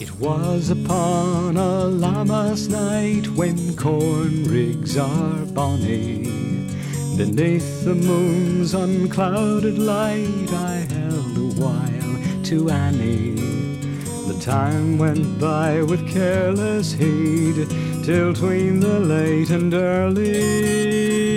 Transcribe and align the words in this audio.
It 0.00 0.10
was 0.18 0.70
upon 0.70 1.56
a 1.58 1.84
Lammas 1.84 2.68
night 2.68 3.28
when 3.28 3.76
corn 3.76 4.44
rigs 4.44 4.96
are 4.96 5.44
bonny. 5.52 6.22
Beneath 7.18 7.84
the 7.84 7.94
moon's 7.94 8.72
unclouded 8.72 9.78
light, 9.78 10.50
I 10.52 10.86
held 10.88 11.36
a 11.36 11.60
while 11.60 12.44
to 12.44 12.70
Annie. 12.70 13.34
The 14.26 14.40
time 14.40 14.96
went 14.96 15.38
by 15.38 15.82
with 15.82 16.08
careless 16.10 16.94
heed, 16.94 17.68
till 18.02 18.32
tween 18.32 18.80
the 18.80 19.00
late 19.00 19.50
and 19.50 19.74
early. 19.74 21.29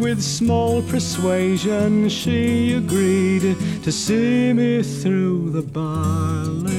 With 0.00 0.22
small 0.22 0.82
persuasion, 0.82 2.08
she 2.08 2.74
agreed 2.74 3.56
to 3.84 3.92
see 3.92 4.52
me 4.52 4.82
through 4.82 5.50
the 5.50 5.62
barley. 5.62 6.72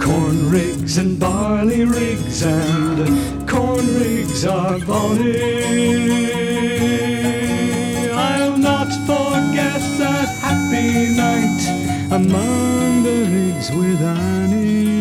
Corn 0.00 0.50
rigs 0.50 0.98
and 0.98 1.18
barley 1.18 1.84
rigs 1.84 2.42
and 2.42 3.48
corn 3.48 3.86
rigs 3.98 4.44
are 4.44 4.78
bonny. 4.80 5.40
I'll 8.10 8.58
not 8.58 8.88
forget 9.06 9.80
that 10.00 10.28
happy 10.40 11.14
night 11.14 11.62
among 12.10 13.04
the 13.04 13.26
rigs 13.30 13.70
with 13.70 14.02
Annie. 14.02 14.91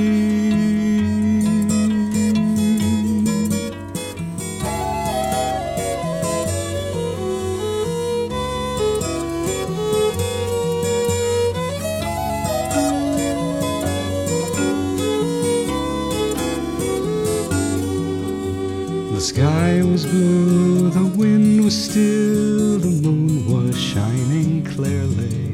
The 20.12 21.14
wind 21.16 21.64
was 21.64 21.86
still, 21.86 22.80
the 22.80 23.00
moon 23.02 23.50
was 23.50 23.80
shining 23.80 24.66
clearly. 24.66 25.54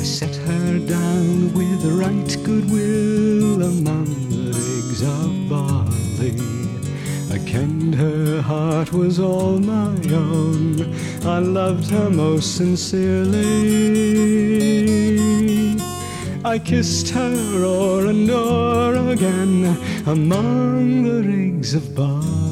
I 0.00 0.02
set 0.02 0.34
her 0.34 0.78
down 0.80 1.54
with 1.54 1.84
right 1.84 2.36
goodwill 2.44 3.62
among 3.62 4.06
the 4.30 4.52
rigs 4.52 5.02
of 5.02 5.48
barley. 5.48 6.34
I 7.30 7.38
kenned 7.48 7.94
her 7.94 8.42
heart 8.42 8.92
was 8.92 9.20
all 9.20 9.60
my 9.60 9.94
own, 10.12 10.94
I 11.24 11.38
loved 11.38 11.88
her 11.90 12.10
most 12.10 12.56
sincerely. 12.56 13.38
I 16.44 16.58
kissed 16.58 17.10
her 17.10 17.64
o'er 17.64 18.06
and 18.06 18.28
o'er 18.28 19.12
again 19.12 19.76
among 20.06 21.04
the 21.04 21.22
rigs 21.22 21.74
of 21.74 21.94
barley. 21.94 22.51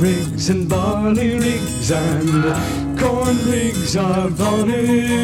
Rigs 0.00 0.50
and 0.50 0.68
barley 0.68 1.38
rigs 1.38 1.90
and 1.90 2.98
corn 2.98 3.36
rigs 3.50 3.96
are 3.96 4.30
bonny. 4.30 5.16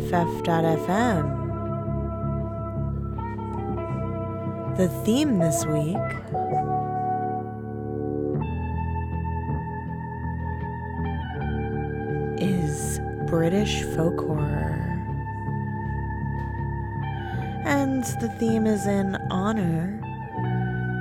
BFF.fm. 0.00 1.36
The 4.76 4.88
theme 5.04 5.38
this 5.38 5.66
week 5.66 5.96
is 12.40 12.98
British 13.28 13.82
folk 13.94 14.20
horror. 14.20 14.86
And 17.66 18.02
the 18.20 18.34
theme 18.38 18.66
is 18.66 18.86
in 18.86 19.16
honor 19.30 19.98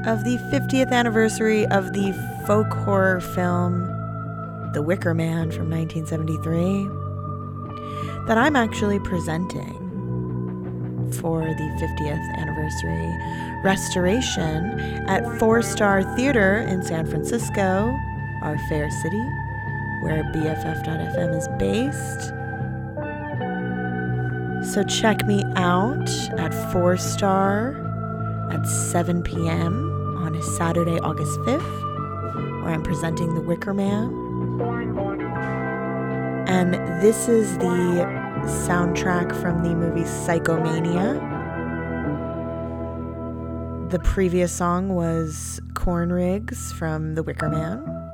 of 0.06 0.26
the 0.26 0.38
50th 0.52 0.92
anniversary 0.92 1.66
of 1.68 1.94
the 1.94 2.12
folk 2.46 2.72
horror 2.74 3.22
film 3.22 3.88
The 4.74 4.82
Wicker 4.82 5.14
Man 5.14 5.52
from 5.52 5.70
1973 5.70 6.99
that 8.30 8.38
I'm 8.38 8.56
actually 8.56 9.00
presenting 9.00 9.74
for 11.14 11.42
the 11.42 11.70
50th 11.82 12.38
anniversary 12.38 13.64
restoration 13.64 14.80
at 15.10 15.40
Four 15.40 15.64
Star 15.64 16.04
Theater 16.16 16.60
in 16.60 16.84
San 16.84 17.08
Francisco, 17.08 17.92
our 18.44 18.56
fair 18.70 18.92
city, 18.92 19.18
where 20.04 20.24
BFF.fm 20.32 21.36
is 21.36 21.48
based. 21.58 22.32
So 24.72 24.84
check 24.84 25.26
me 25.26 25.44
out 25.56 26.08
at 26.38 26.54
Four 26.72 26.98
Star 26.98 27.72
at 28.52 28.64
7 28.68 29.24
p.m. 29.24 30.18
on 30.20 30.36
a 30.36 30.44
Saturday, 30.44 31.00
August 31.00 31.40
5th, 31.40 32.64
where 32.64 32.76
I'm 32.76 32.84
presenting 32.84 33.34
The 33.34 33.42
Wicker 33.42 33.74
Man. 33.74 34.30
And 36.48 36.74
this 37.02 37.28
is 37.30 37.58
the 37.60 38.19
soundtrack 38.48 39.36
from 39.42 39.64
the 39.64 39.76
movie 39.76 40.02
Psychomania. 40.02 41.20
The 43.90 44.00
previous 44.00 44.52
song 44.52 44.96
was 44.96 45.60
Corn 45.74 46.14
Rigs 46.14 46.72
from 46.74 47.16
The 47.16 47.24
Wicker 47.24 47.50
Man. 47.50 48.12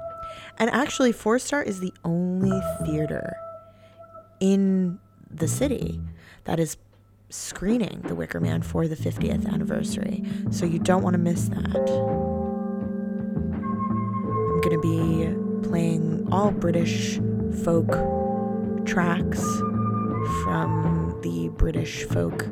And 0.57 0.69
actually, 0.69 1.11
Four 1.11 1.37
Star 1.39 1.61
is 1.61 1.79
the 1.79 1.93
only 2.03 2.61
theater 2.85 3.35
in 4.39 4.99
the 5.29 5.47
city 5.47 5.99
that 6.45 6.59
is 6.59 6.78
screening 7.29 8.01
The 8.03 8.16
Wicker 8.16 8.39
Man 8.39 8.61
for 8.61 8.87
the 8.87 8.95
50th 8.95 9.45
anniversary. 9.51 10.23
So 10.51 10.66
you 10.66 10.79
don't 10.79 11.03
want 11.03 11.16
to 11.16 11.19
miss 11.19 11.49
that. 11.49 11.89
I'm 14.45 14.61
going 14.61 14.81
to 14.81 15.61
be 15.61 15.67
playing 15.67 16.28
all 16.31 16.51
British 16.51 17.19
folk 17.63 17.91
tracks 18.85 19.43
from 20.43 21.17
the 21.22 21.49
British 21.49 22.03
folk 22.05 22.47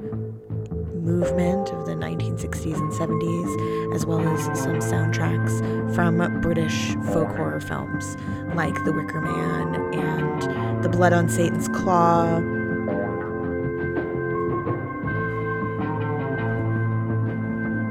movement 1.03 1.69
of 1.71 1.85
the 1.85 1.93
1960s 1.93 2.77
and 2.77 2.91
70s, 2.91 3.95
as 3.95 4.05
well 4.05 4.19
as 4.19 4.43
some 4.59 4.79
soundtracks 4.79 5.93
from 5.93 6.41
British 6.41 6.95
folk 7.11 7.27
horror 7.35 7.59
films 7.59 8.15
like 8.55 8.73
The 8.85 8.93
Wicker 8.93 9.21
Man 9.21 9.93
and 9.93 10.83
The 10.83 10.89
Blood 10.89 11.13
on 11.13 11.29
Satan's 11.29 11.67
Claw. 11.67 12.37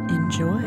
Enjoy. 0.09 0.63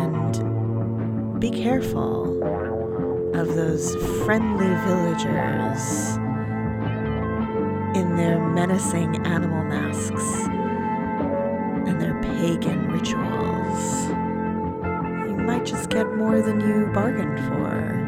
And 0.00 1.40
be 1.40 1.50
careful 1.50 2.73
of 3.34 3.54
those 3.56 3.96
friendly 4.24 4.66
villagers 4.86 6.16
in 7.96 8.16
their 8.16 8.38
menacing 8.38 9.26
animal 9.26 9.64
masks 9.64 10.46
and 11.88 12.00
their 12.00 12.20
pagan 12.22 12.88
rituals, 12.88 14.06
you 15.28 15.36
might 15.36 15.64
just 15.64 15.90
get 15.90 16.14
more 16.14 16.40
than 16.40 16.60
you 16.60 16.90
bargained 16.92 17.38
for. 17.48 18.03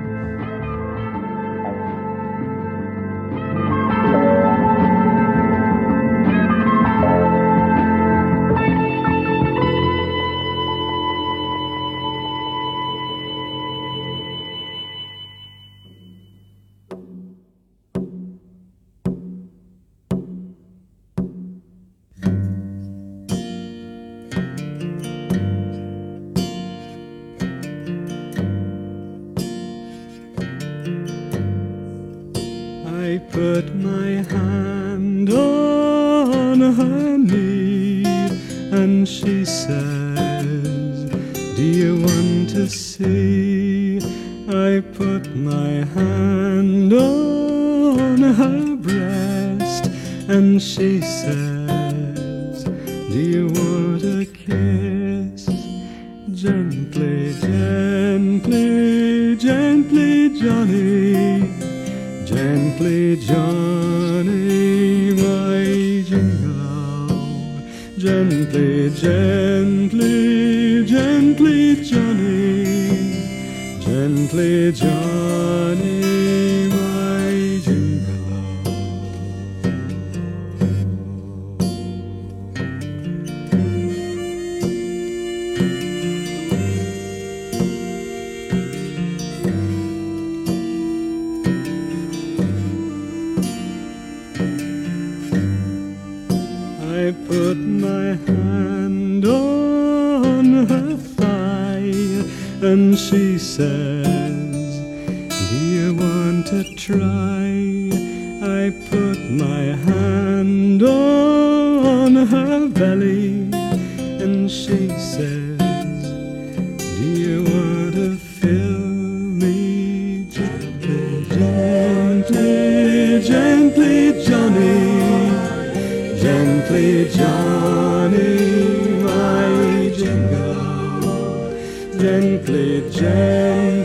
Gently, 132.47 132.91
gently, 132.93 133.75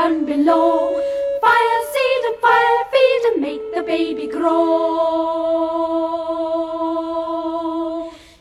and 0.00 0.24
below. 0.26 0.98
Fire 1.42 1.82
seed 1.92 2.22
and 2.28 2.36
fire 2.46 2.84
feed 2.92 3.22
and 3.28 3.38
make 3.42 3.64
the 3.74 3.82
baby 3.82 4.26
grow. 4.26 4.60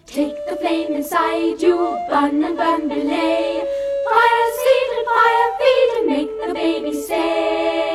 Take 0.06 0.38
the 0.50 0.56
flame 0.62 0.94
inside 0.94 1.62
you, 1.62 1.76
burn 2.10 2.44
and 2.44 2.56
burn 2.58 2.88
below. 2.88 3.66
Fire 4.08 4.50
seed 4.62 4.90
and 4.96 5.06
fire 5.12 5.52
feed 5.60 5.90
and 5.98 6.06
make 6.14 6.34
the 6.44 6.50
baby 6.54 6.94
stay. 7.04 7.90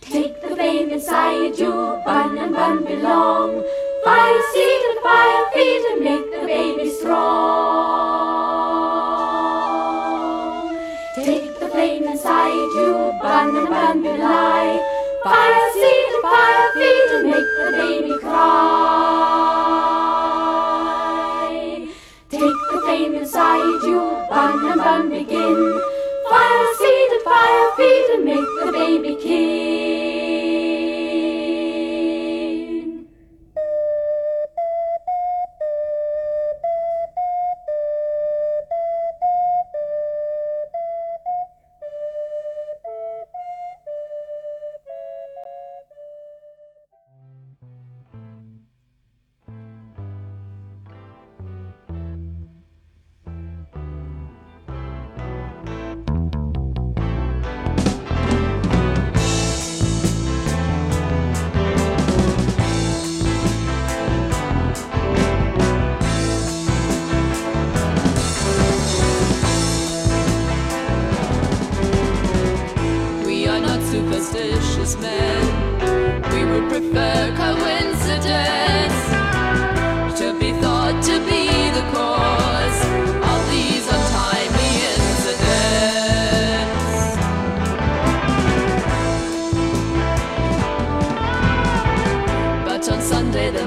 Take 0.00 0.36
the 0.40 0.50
flame 0.56 0.90
inside 0.90 1.58
you, 1.58 1.74
burn 2.06 2.38
and 2.38 2.54
burn 2.54 2.84
belong. 2.84 3.50
Fire 4.04 4.42
seed 4.52 4.82
and 4.90 4.98
fire 5.06 5.44
feed 5.52 5.82
and 5.92 6.00
make 6.08 6.26
the 6.32 6.40
baby 6.46 6.88
strong. 6.90 8.37
You, 13.46 13.52
burn 13.52 13.56
and 13.56 13.68
burn 13.68 14.02
belie. 14.02 14.80
Fire 15.24 15.70
seed 15.72 16.08
and 16.12 16.22
fire 16.22 16.72
feed 16.74 17.10
and 17.14 17.24
make 17.30 17.50
the 17.58 17.70
baby 17.76 18.14
cry. 18.18 18.78
Take 22.30 22.40
the 22.40 22.80
flame 22.84 23.14
inside 23.14 23.82
you, 23.84 24.00
burn 24.30 24.64
and 24.70 24.80
burn 24.80 25.04
begin. 25.10 25.80
Fire 26.30 26.66
seed 26.78 27.10
and 27.12 27.22
fire 27.22 27.70
feet 27.76 28.10
and 28.14 28.24
make 28.24 28.50
the 28.64 28.72
baby 28.72 29.14
king. 29.22 29.97
Men. 74.96 75.42
We 76.32 76.44
would 76.44 76.68
prefer 76.70 77.34
coincidence 77.36 79.00
to 80.18 80.26
be 80.38 80.52
thought 80.60 81.02
to 81.04 81.18
be 81.26 81.70
the 81.78 81.84
cause 81.92 82.80
of 83.32 83.40
these 83.50 83.86
untimely 83.96 84.72
incidents. 84.94 85.68
But 92.64 92.88
on 92.88 93.00
Sunday, 93.02 93.50
the 93.50 93.66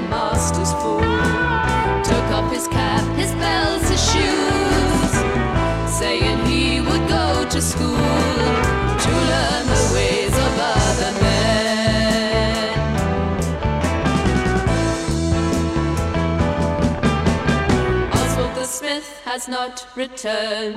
has 19.42 19.48
not 19.48 19.88
returned 19.96 20.76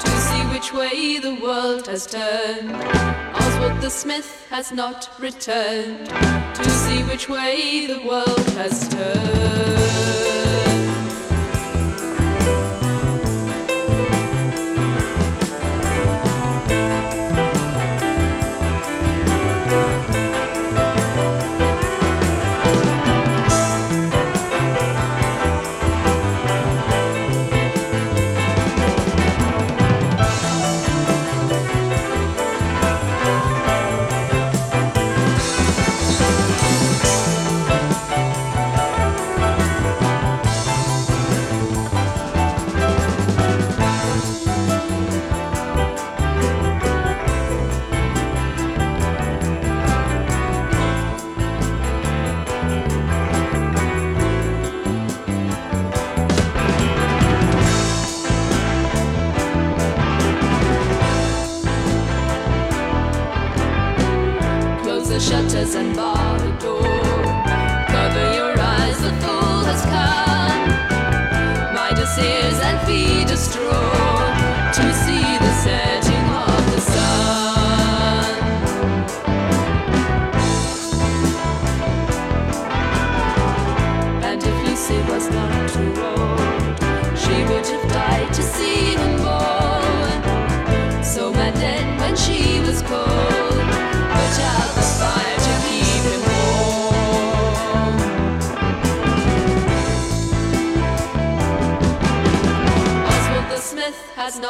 to 0.00 0.08
see 0.08 0.40
which 0.54 0.72
way 0.72 1.18
the 1.18 1.34
world 1.42 1.86
has 1.86 2.06
turned. 2.06 2.72
Oswald 3.34 3.82
the 3.82 3.90
Smith 3.90 4.46
has 4.48 4.72
not 4.72 5.10
returned 5.18 6.08
to 6.08 6.70
see 6.70 7.02
which 7.02 7.28
way 7.28 7.86
the 7.86 8.00
world 8.06 8.48
has 8.56 8.88
turned. 8.88 10.37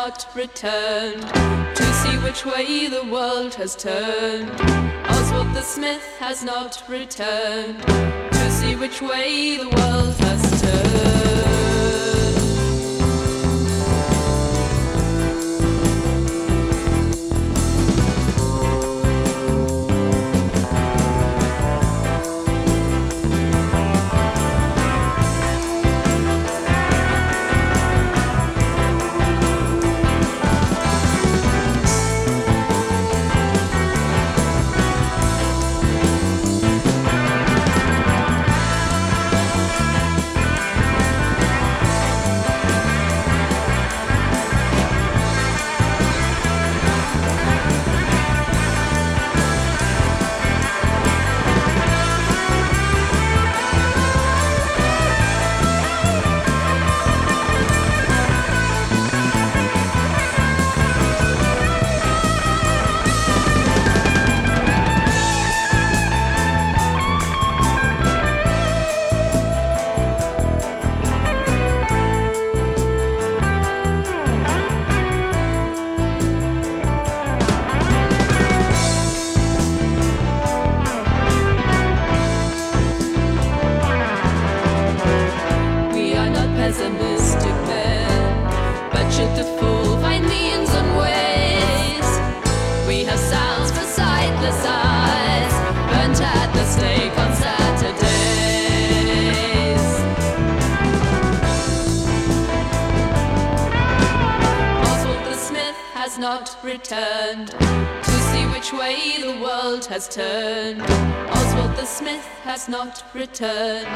Not 0.08 0.26
returned 0.34 1.20
to 1.76 1.84
see 2.00 2.16
which 2.24 2.46
way 2.46 2.86
the 2.86 3.04
world 3.12 3.54
has 3.54 3.76
turned. 3.76 4.50
Oswald 5.06 5.52
the 5.54 5.60
Smith 5.60 6.16
has 6.18 6.42
not 6.42 6.82
returned 6.88 7.82
to 7.82 8.50
see 8.50 8.74
which 8.74 9.02
way 9.02 9.58
the 9.58 9.68
world 9.68 10.14
has 10.14 10.62
turned. 10.62 11.47
not 106.18 106.56
returned 106.64 107.48
to 107.48 108.10
see 108.10 108.44
which 108.46 108.72
way 108.72 109.22
the 109.22 109.40
world 109.40 109.86
has 109.86 110.08
turned. 110.08 110.82
Oswald 110.82 111.76
the 111.76 111.84
Smith 111.84 112.26
has 112.42 112.68
not 112.68 113.04
returned 113.14 113.86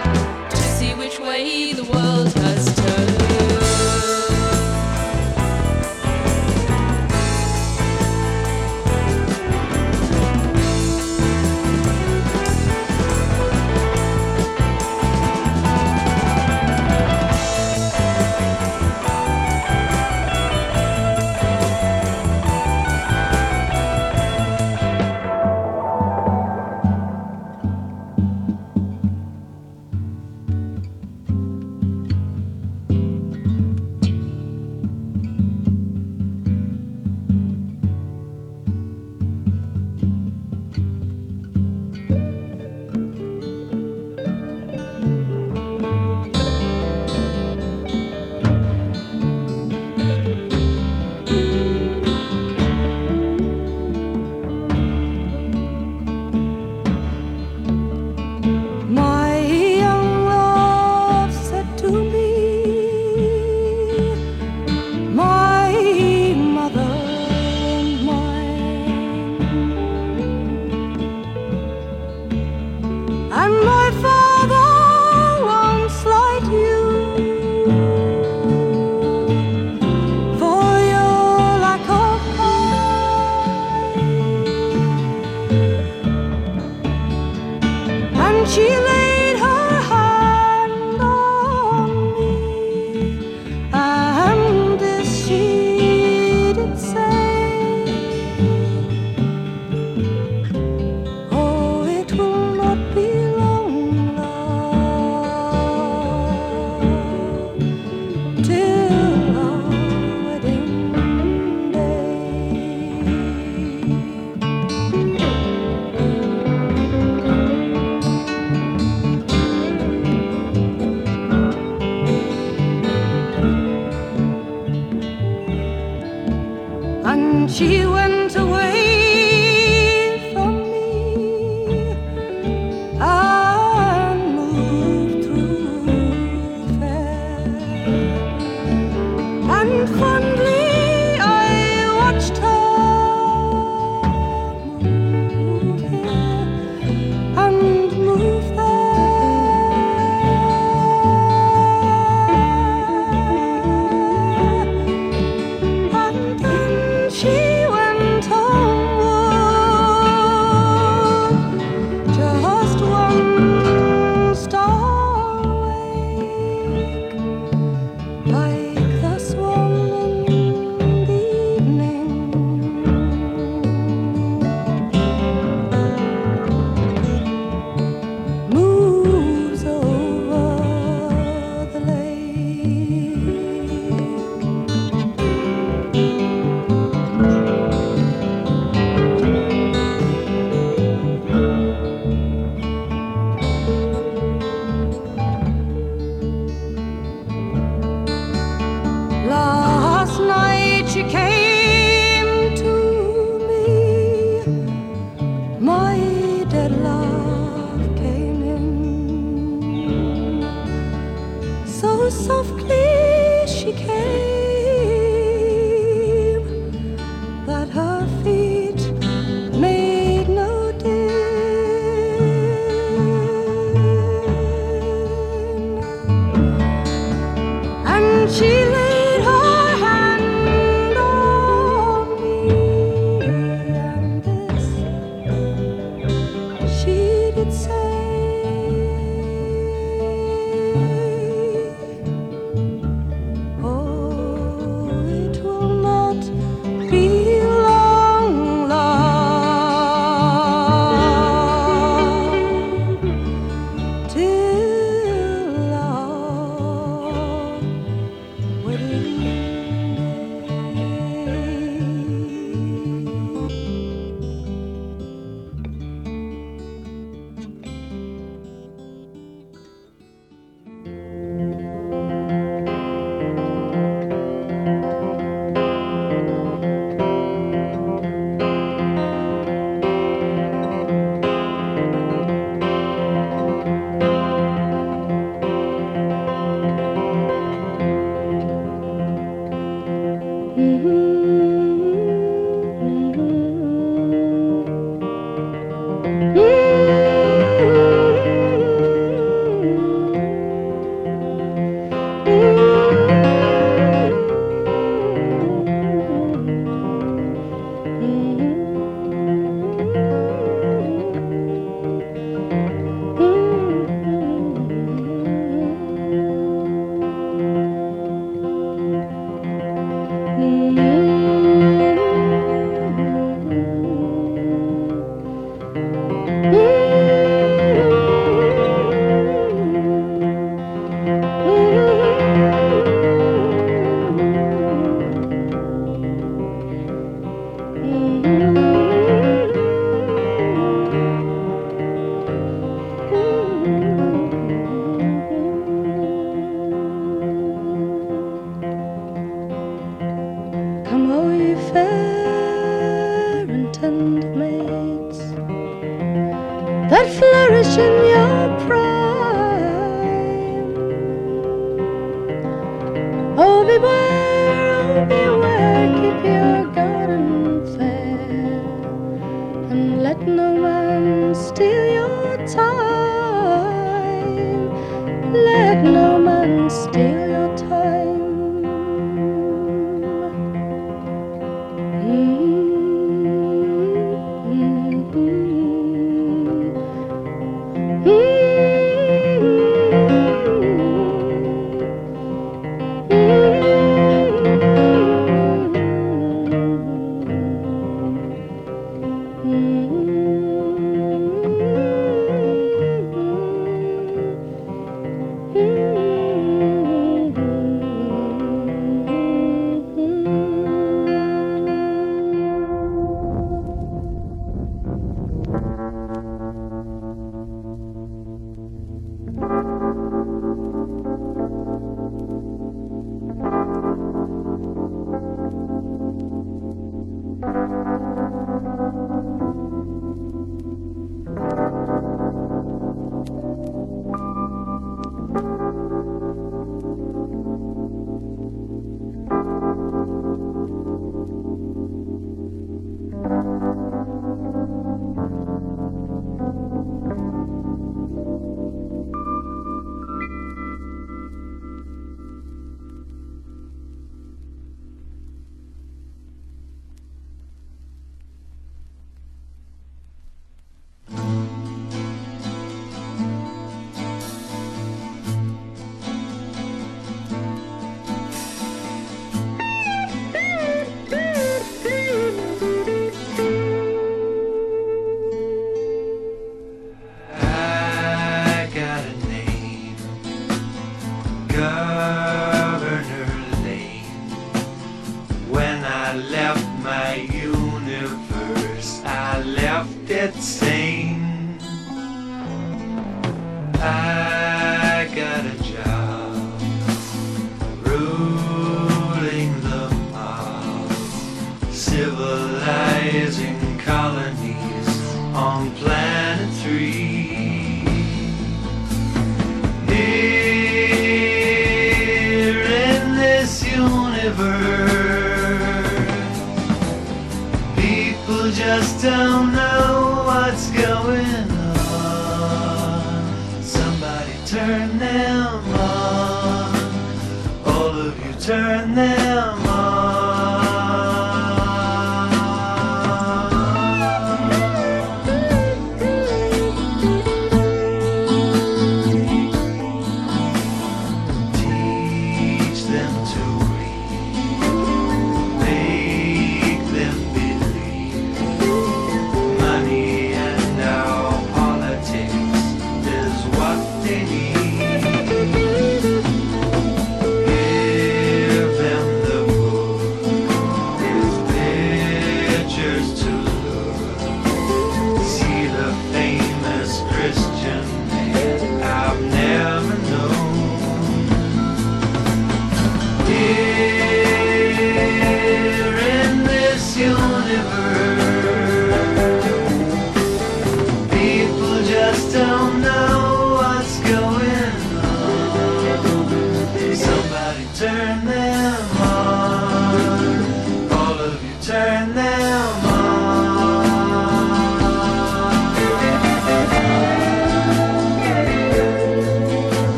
to 0.50 0.56
see 0.56 0.94
which 0.94 1.18
way 1.18 1.72
the 1.72 1.84
world 1.84 2.32
has 2.32 2.74
turned. 2.76 3.21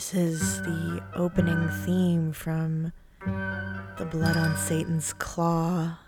This 0.00 0.14
is 0.14 0.62
the 0.62 1.02
opening 1.14 1.68
theme 1.84 2.32
from 2.32 2.90
The 3.98 4.08
Blood 4.10 4.34
on 4.34 4.56
Satan's 4.56 5.12
Claw. 5.12 5.98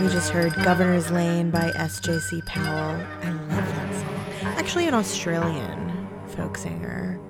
We 0.00 0.08
just 0.08 0.30
heard 0.30 0.52
Governor's 0.64 1.12
Lane 1.12 1.52
by 1.52 1.70
S.J.C. 1.76 2.42
Powell. 2.46 3.00
I 3.22 3.30
love 3.30 3.48
that 3.48 3.94
song. 3.94 4.54
Actually, 4.58 4.88
an 4.88 4.94
Australian 4.94 6.08
folk 6.26 6.56
singer. 6.56 7.20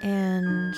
And 0.00 0.74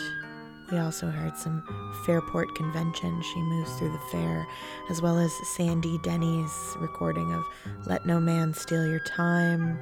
we 0.71 0.79
also 0.79 1.09
heard 1.09 1.37
some 1.37 1.63
Fairport 2.05 2.55
Convention. 2.55 3.23
She 3.23 3.41
moves 3.41 3.73
through 3.79 3.93
the 3.93 3.99
fair, 4.11 4.47
as 4.91 5.01
well 5.01 5.19
as 5.19 5.33
Sandy 5.57 5.99
Denny's 5.99 6.77
recording 6.79 7.33
of 7.33 7.45
Let 7.87 8.05
No 8.05 8.21
Man 8.21 8.53
Steal 8.53 8.87
Your 8.87 9.01
Thyme 9.01 9.79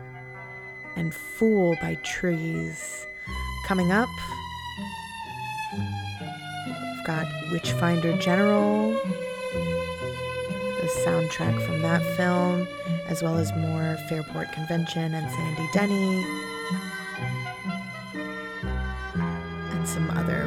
and 0.94 1.12
Fool 1.12 1.76
by 1.80 1.96
Trees. 2.04 3.06
Coming 3.66 3.90
up, 3.90 4.08
we've 5.74 7.06
got 7.06 7.26
Witchfinder 7.50 8.16
General, 8.18 8.92
the 8.92 10.90
soundtrack 11.04 11.66
from 11.66 11.82
that 11.82 12.02
film, 12.16 12.68
as 13.08 13.22
well 13.22 13.36
as 13.36 13.52
more 13.56 13.98
Fairport 14.08 14.52
Convention 14.52 15.14
and 15.14 15.28
Sandy 15.30 15.68
Denny. 15.72 16.24
And 19.72 19.88
some 19.88 20.10
other 20.10 20.44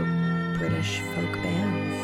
British 0.69 0.99
folk 0.99 1.33
bands. 1.41 1.99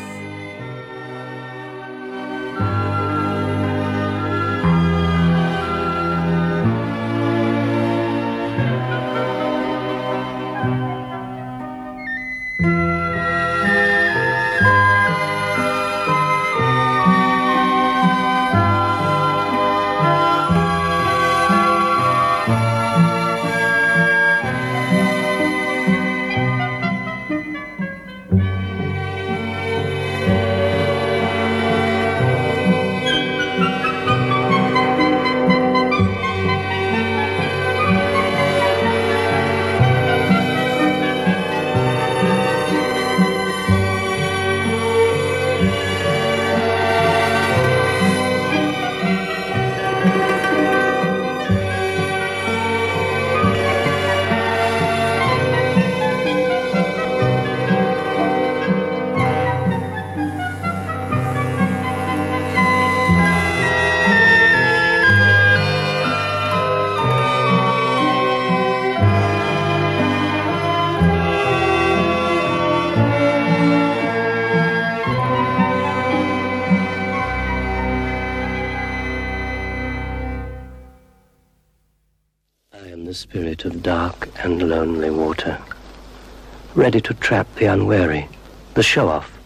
Ready 86.86 87.02
to 87.02 87.15
trap 87.15 87.48
the 87.56 87.65
unwary, 87.65 88.30
the 88.76 88.84
show-off, 88.84 89.39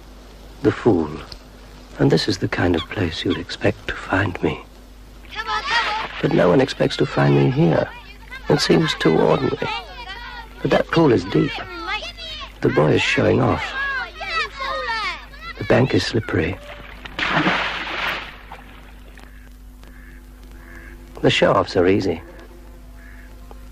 the 0.61 0.71
fool. 0.73 1.09
And 1.97 2.11
this 2.11 2.27
is 2.27 2.39
the 2.39 2.49
kind 2.49 2.75
of 2.75 2.81
place 2.89 3.23
you'd 3.23 3.37
expect 3.37 3.87
to 3.87 3.95
find 3.95 4.37
me. 4.43 4.59
But 6.21 6.33
no 6.33 6.49
one 6.49 6.59
expects 6.59 6.97
to 6.97 7.05
find 7.05 7.33
me 7.33 7.49
here. 7.49 7.89
It 8.49 8.59
seems 8.59 8.93
too 8.95 9.17
ordinary. 9.17 9.69
But 10.61 10.71
that 10.71 10.87
pool 10.87 11.13
is 11.13 11.23
deep. 11.23 11.53
The 12.59 12.67
boy 12.67 12.91
is 12.95 13.01
showing 13.01 13.39
off. 13.39 13.63
The 15.59 15.63
bank 15.63 15.93
is 15.93 16.05
slippery. 16.05 16.57
The 21.21 21.29
show-offs 21.29 21.77
are 21.77 21.87
easy. 21.87 22.21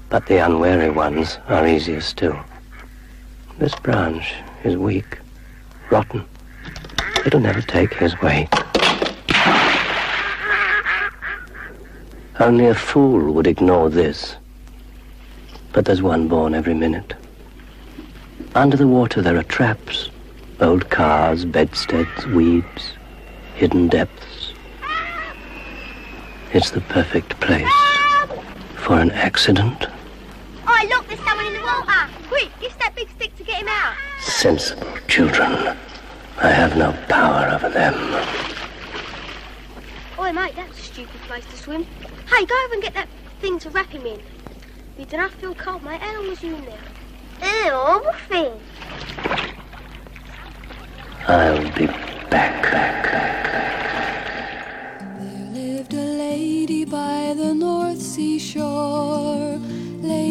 But 0.07 0.25
the 0.25 0.37
unwary 0.37 0.89
ones 0.89 1.37
are 1.49 1.67
easier 1.67 1.99
still. 1.99 2.39
This 3.59 3.73
branch 3.73 4.35
is 4.63 4.77
weak, 4.77 5.17
rotten. 5.89 6.23
It'll 7.25 7.39
never 7.39 7.61
take 7.61 7.91
his 7.95 8.13
weight. 8.21 8.49
Only 12.39 12.67
a 12.67 12.75
fool 12.75 13.33
would 13.33 13.47
ignore 13.47 13.89
this. 13.89 14.35
But 15.73 15.85
there's 15.85 16.03
one 16.03 16.27
born 16.27 16.53
every 16.53 16.75
minute. 16.75 17.15
Under 18.53 18.77
the 18.77 18.87
water 18.87 19.23
there 19.23 19.37
are 19.37 19.43
traps. 19.43 20.11
Old 20.61 20.91
cars, 20.91 21.43
bedsteads, 21.43 22.27
weeds, 22.27 22.93
hidden 23.55 23.87
depths. 23.87 24.53
It's 26.53 26.69
the 26.69 26.81
perfect 26.81 27.39
place 27.39 27.67
for 28.75 28.99
an 28.99 29.09
accident. 29.09 29.87
Oh, 30.79 30.85
look, 30.89 31.07
there's 31.07 31.19
someone 31.21 31.47
in 31.47 31.53
the 31.53 31.61
water. 31.61 32.07
Quick, 32.27 32.51
use 32.61 32.75
that 32.75 32.93
big 32.95 33.09
stick 33.09 33.35
to 33.37 33.43
get 33.43 33.61
him 33.61 33.67
out. 33.67 33.95
Sensible 34.19 34.87
children. 35.07 35.75
I 36.37 36.49
have 36.49 36.77
no 36.77 36.95
power 37.09 37.49
over 37.49 37.67
them. 37.67 37.95
Oi, 40.19 40.31
mate, 40.31 40.55
that's 40.55 40.77
a 40.77 40.81
stupid 40.83 41.19
place 41.21 41.45
to 41.45 41.57
swim. 41.57 41.83
Hey, 42.29 42.45
go 42.45 42.53
over 42.65 42.75
and 42.75 42.83
get 42.83 42.93
that 42.93 43.07
thing 43.41 43.57
to 43.59 43.71
wrap 43.71 43.89
him 43.89 44.05
in. 44.05 44.21
You 44.99 45.05
don't 45.05 45.19
have 45.21 45.31
to 45.31 45.37
feel 45.37 45.55
cold, 45.55 45.81
mate. 45.83 45.99
How 45.99 46.13
long 46.13 46.29
was 46.29 46.43
you 46.43 46.55
in 46.55 46.65
there? 46.65 46.77
Ew, 47.41 47.73
what 47.73 48.19
thing? 48.29 48.51
I'll 51.27 51.71
be 51.73 51.87
back. 52.29 52.71
There 55.17 55.49
lived 55.53 55.93
a 55.95 55.97
lady 55.97 56.85
by 56.85 57.33
the 57.35 57.55
North 57.55 57.99
Sea 57.99 58.37
shore. 58.37 59.59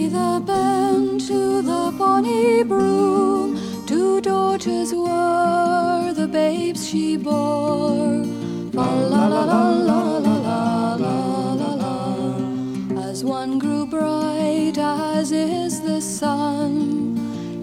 The 0.09 0.41
band 0.47 1.21
to 1.23 1.63
the 1.63 1.93
bonny 1.99 2.63
broom. 2.63 3.59
Two 3.87 4.21
daughters 4.21 4.95
were 4.95 6.13
the 6.15 6.29
babes 6.29 6.89
she 6.89 7.17
bore. 7.17 8.25
La 8.73 8.87
la 8.87 9.27
la 9.27 9.43
la 9.45 9.63
la 9.81 9.99
la 10.19 10.95
la 10.95 11.53
la 11.55 11.75
la. 11.83 13.03
As 13.03 13.25
one 13.25 13.59
grew 13.59 13.85
bright 13.85 14.79
as 14.79 15.33
is 15.33 15.81
the 15.81 16.01
sun, 16.01 17.17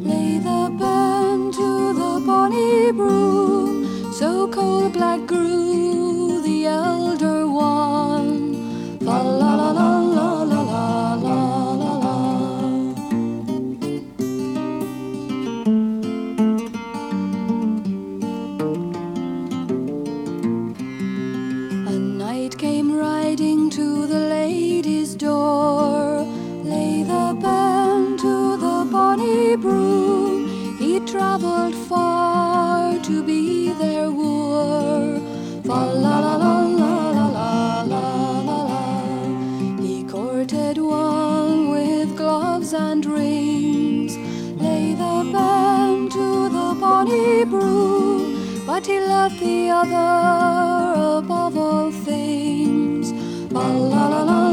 lay 0.04 0.38
the 0.38 0.70
band 0.78 1.54
to 1.54 1.94
the 1.94 2.22
bonny 2.26 2.92
broom. 2.92 4.12
So 4.12 4.50
coal 4.50 4.90
black 4.90 5.26
grew 5.26 6.42
the 6.42 6.66
elder 6.66 7.48
one. 7.48 9.00
La 9.00 9.22
la 9.22 9.56
la 9.56 9.72
la 9.72 9.93
dreams. 43.04 44.18
Lay 44.66 44.94
the 44.94 45.30
band 45.34 46.12
to 46.14 46.50
the 46.50 46.78
bonnie 46.80 47.44
brew, 47.44 48.64
but 48.66 48.88
he 48.88 49.00
loved 49.00 49.40
the 49.40 49.70
other 49.70 51.18
above 51.20 51.58
all 51.58 51.92
things. 51.92 53.12
La 53.52 53.68
la 53.68 54.08
la 54.08 54.24
la. 54.24 54.53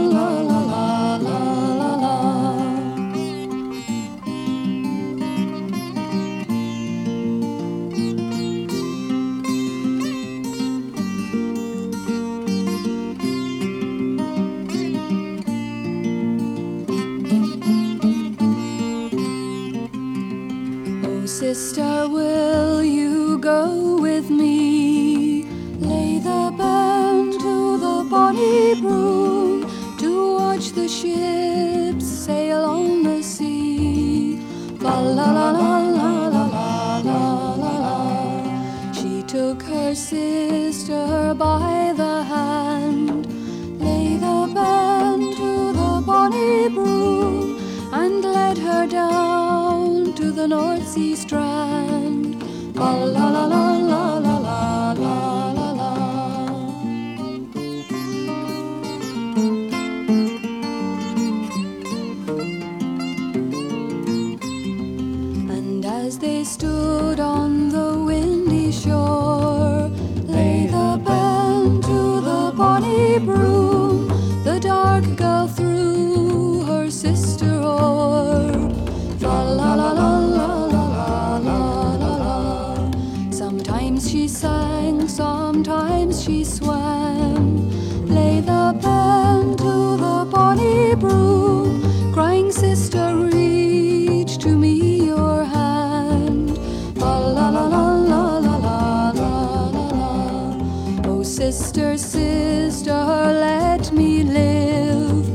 Sister, 21.53 22.07
will 22.09 22.81
you 22.81 23.37
go 23.41 24.01
with 24.01 24.31
me? 24.31 25.43
Lay 25.81 26.21
the 26.21 26.55
band 26.57 27.33
to 27.41 27.77
the 27.77 28.07
bonny 28.09 28.81
broom 28.81 29.67
to 29.99 30.37
watch 30.39 30.71
the 30.71 30.87
ships 30.87 32.07
sail 32.07 32.65
on 32.65 33.03
the 33.03 33.21
sea. 33.21 34.39
La 34.79 35.01
la 35.01 35.33
la 35.33 35.51
la 35.51 35.79
la 35.99 36.13
la 36.29 37.01
la 37.09 37.55
la. 37.65 38.93
She 38.93 39.25
took 39.25 39.61
her 39.65 39.93
sister 39.97 41.35
by 41.35 41.70
la 52.81 52.93
la 53.13 53.31
la. 53.31 53.47
la 53.47 53.70
Sister, 101.61 101.99
sister, 101.99 102.91
let 102.91 103.93
me 103.93 104.23
live. 104.23 105.29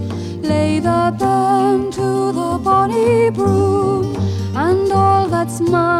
Lay 0.43 0.79
the 0.79 1.15
band 1.19 1.93
to 1.93 2.31
the 2.33 2.59
bonny 2.63 3.29
broom, 3.29 4.15
and 4.55 4.91
all 4.91 5.27
that's 5.27 5.61
mine. 5.61 5.94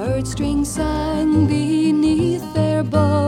Third 0.00 0.26
string 0.26 0.64
sang 0.64 1.46
beneath 1.46 2.54
their 2.54 2.82
bow. 2.82 3.19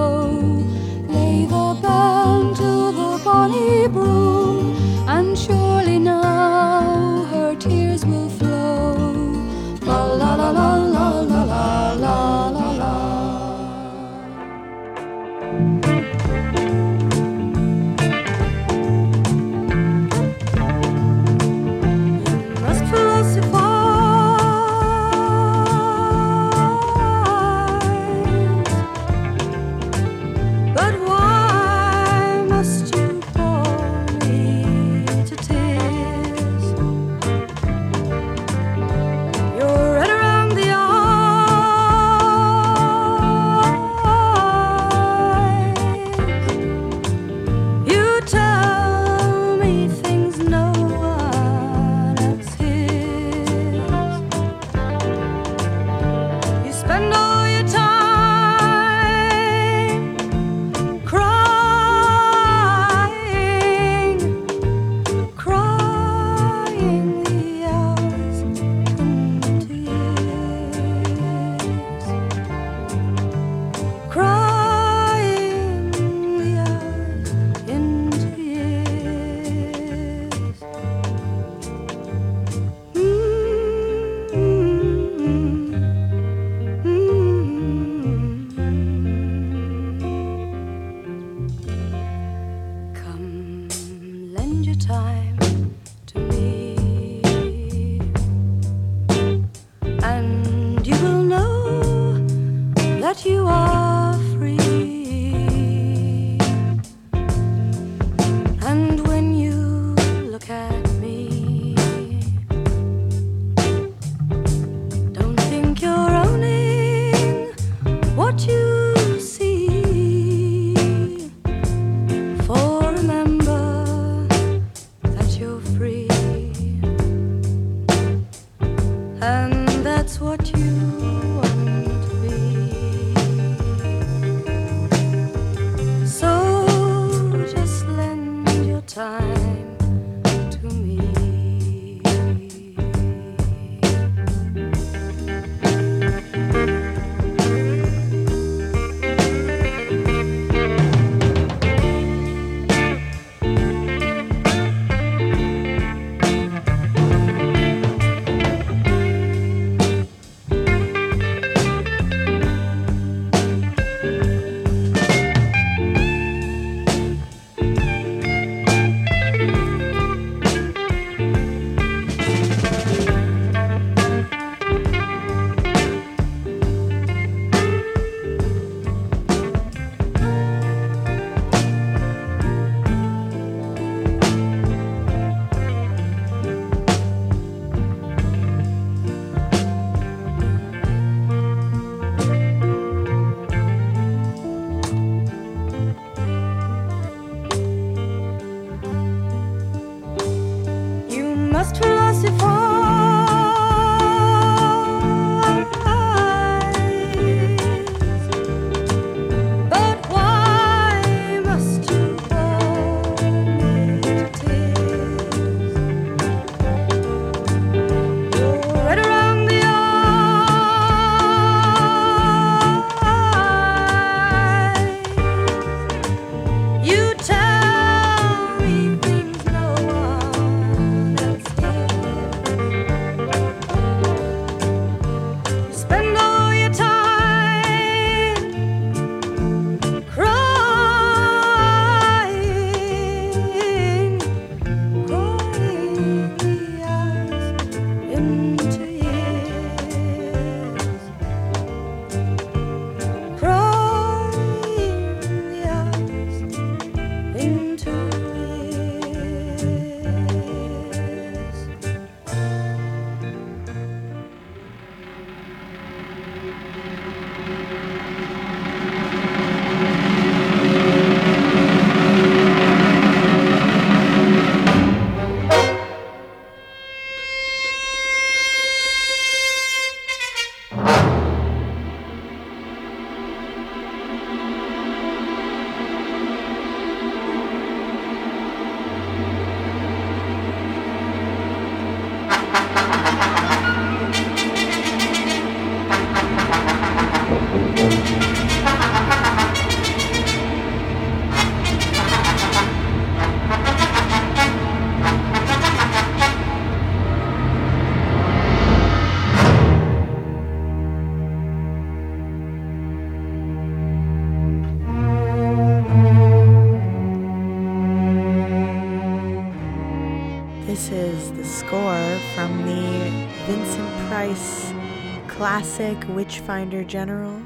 Classic 325.73 326.07
Witchfinder 326.09 326.85
General. 326.85 327.41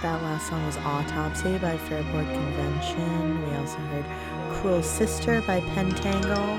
That 0.00 0.22
last 0.22 0.48
song 0.48 0.64
was 0.64 0.78
Autopsy 0.78 1.58
by 1.58 1.76
Fairport 1.76 2.24
Convention. 2.24 3.46
We 3.46 3.54
also 3.56 3.76
heard 3.76 4.06
Cruel 4.54 4.82
Sister 4.82 5.42
by 5.42 5.60
Pentangle. 5.60 6.56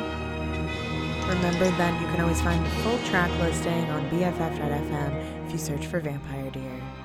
Remember 1.27 1.65
that 1.79 1.99
you 1.99 2.07
can 2.09 2.21
always 2.21 2.39
find 2.41 2.63
the 2.63 2.69
full 2.69 2.99
track 3.09 3.31
listing 3.39 3.89
on 3.89 4.07
BFF.fm 4.11 5.47
if 5.47 5.51
you 5.51 5.57
search 5.57 5.87
for 5.87 5.99
Vampire 5.99 6.51
Dear. 6.51 7.00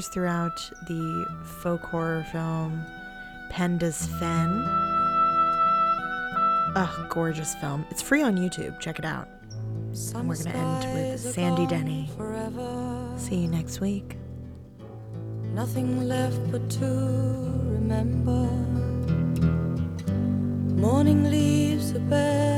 Appears 0.00 0.08
throughout 0.08 0.70
the 0.86 1.26
folk 1.60 1.82
horror 1.82 2.24
film 2.32 2.82
Penda's 3.50 4.06
Fen. 4.18 4.62
Ugh, 6.76 7.10
gorgeous 7.10 7.54
film. 7.56 7.84
It's 7.90 8.00
free 8.00 8.22
on 8.22 8.36
YouTube. 8.36 8.78
Check 8.80 8.98
it 8.98 9.04
out. 9.04 9.28
And 10.14 10.28
we're 10.28 10.36
going 10.36 10.52
to 10.52 10.56
end 10.56 10.94
with 10.94 11.20
Sandy 11.20 11.66
Denny. 11.66 12.08
See 13.16 13.36
you 13.36 13.48
next 13.48 13.80
week. 13.80 14.16
Nothing 15.52 16.08
left 16.08 16.40
but 16.50 16.70
to 16.78 16.86
remember. 17.76 18.48
Morning 20.76 21.24
leaves 21.24 21.90
a 21.90 21.98
bed 21.98 22.49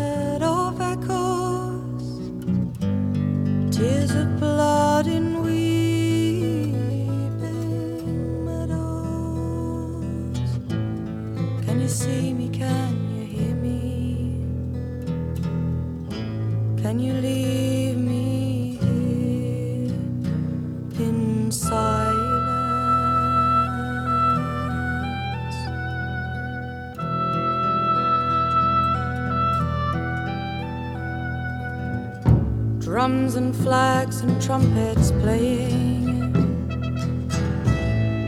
flags 33.62 34.20
and 34.20 34.42
trumpets 34.42 35.12
playing. 35.22 36.32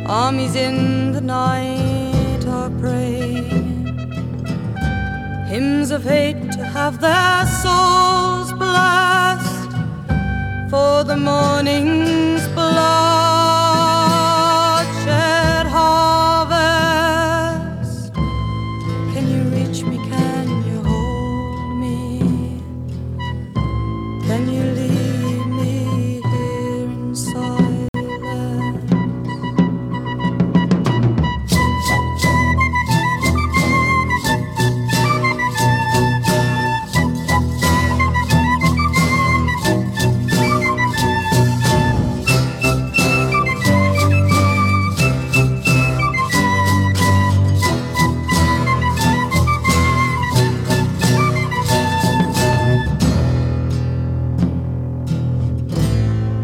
Armies 0.06 0.54
in 0.54 1.12
the 1.12 1.20
night 1.20 2.44
are 2.46 2.70
praying. 2.78 3.86
Hymns 5.48 5.90
of 5.90 6.04
hate 6.04 6.52
to 6.52 6.64
have 6.64 7.00
their 7.00 7.46
souls 7.62 8.52
blessed 8.52 9.72
for 10.70 11.04
the 11.04 11.16
morning's 11.16 12.46
bloodshed 12.48 13.23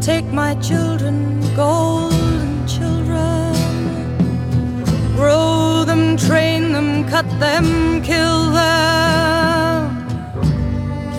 Take 0.00 0.32
my 0.32 0.54
children, 0.54 1.40
golden 1.54 2.66
children. 2.66 3.52
Grow 5.14 5.84
them, 5.84 6.16
train 6.16 6.72
them, 6.72 7.06
cut 7.06 7.28
them, 7.38 8.00
kill 8.02 8.50
them. 8.50 10.08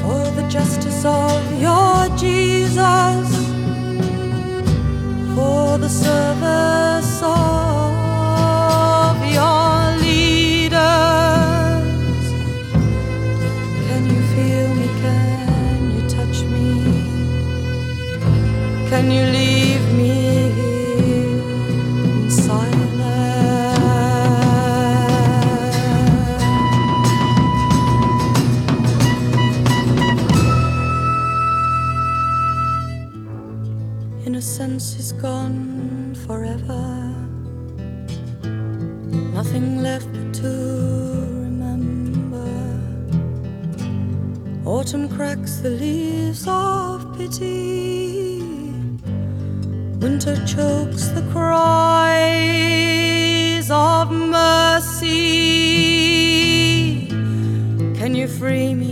For 0.02 0.32
the 0.32 0.48
justice 0.50 1.06
of 1.06 1.62
your 1.62 2.10
Jesus. 2.18 3.28
For 5.36 5.78
the 5.78 5.90
service 5.90 7.22
of 7.22 7.71
Innocence 34.24 34.98
is 34.98 35.12
gone 35.14 36.16
forever. 36.26 37.14
Nothing 39.34 39.82
left 39.82 40.08
but 40.14 40.34
to 40.36 40.50
remember. 41.46 42.48
Autumn 44.66 45.10
cracks 45.10 45.58
the 45.58 45.72
leaves 45.72 46.48
of 46.48 46.71
Winter 50.24 50.46
chokes 50.46 51.08
the 51.08 51.24
cries 51.32 52.22
of 53.72 54.12
mercy. 54.12 55.08
Can 57.96 58.14
you 58.14 58.28
free 58.28 58.76
me? 58.76 58.91